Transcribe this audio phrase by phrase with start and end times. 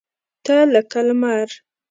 [0.43, 1.49] تۀ لکه لمر!